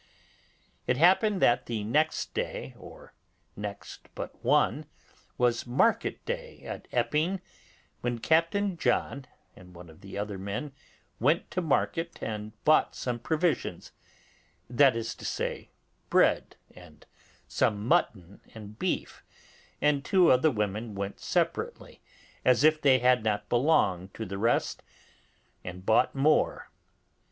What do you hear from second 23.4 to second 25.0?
belonged to the rest,